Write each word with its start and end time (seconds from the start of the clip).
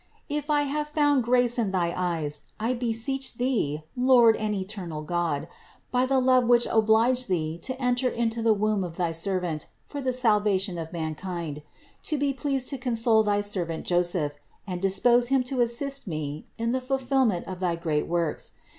If 0.29 0.49
I 0.49 0.63
have 0.63 0.87
found 0.87 1.23
grace 1.23 1.59
in 1.59 1.69
thy 1.69 1.93
eyes, 1.95 2.41
I 2.59 2.73
beseech 2.73 3.35
Thee, 3.35 3.83
Lord 3.95 4.35
and 4.35 4.55
eternal 4.55 5.03
God, 5.03 5.47
by 5.91 6.07
the 6.07 6.19
love 6.19 6.47
which 6.47 6.65
obliged 6.71 7.27
Thee 7.27 7.59
to 7.61 7.79
enter 7.79 8.09
into 8.09 8.41
the 8.41 8.51
womb 8.51 8.83
of 8.83 8.95
thy 8.97 9.11
servant 9.11 9.67
for 9.85 10.01
the 10.01 10.11
salvation 10.11 10.79
of 10.79 10.91
man 10.91 11.13
316 11.13 11.17
CITY 11.17 11.35
OF 11.35 11.65
GOD 11.69 12.01
kind, 12.01 12.09
to 12.09 12.17
be 12.17 12.33
pleased 12.49 12.69
to 12.69 12.77
console 12.79 13.21
thy 13.21 13.41
servant 13.41 13.85
Joseph 13.85 14.39
and 14.65 14.81
dis 14.81 14.97
pose 14.97 15.27
him 15.27 15.43
to 15.43 15.61
assist 15.61 16.07
me 16.07 16.47
in 16.57 16.71
the 16.71 16.81
fulfillment 16.81 17.45
of 17.45 17.59
thy 17.59 17.75
great 17.75 18.07
works. 18.07 18.53